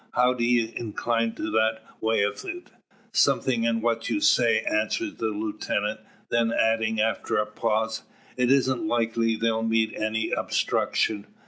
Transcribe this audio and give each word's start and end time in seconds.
How 0.13 0.33
d'ye 0.33 0.73
incline 0.75 1.35
to 1.35 1.51
that 1.51 1.83
way 2.01 2.23
of 2.23 2.43
it?" 2.43 2.71
"Something 3.11 3.65
in 3.65 3.81
what 3.81 4.09
you 4.09 4.19
say," 4.19 4.61
answers 4.63 5.17
the 5.17 5.27
lieutenant. 5.27 5.99
Then 6.29 6.51
adding, 6.51 6.99
after 6.99 7.37
a 7.37 7.45
pause, 7.45 8.01
"It 8.35 8.49
isn't 8.51 8.87
likely 8.87 9.35
they'll 9.35 9.61
meet 9.61 9.93
any 9.95 10.31
obstruction. 10.31 11.27